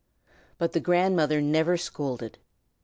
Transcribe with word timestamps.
But 0.57 0.71
the 0.71 0.79
grandmother 0.79 1.41
never 1.41 1.77
scolded. 1.77 2.39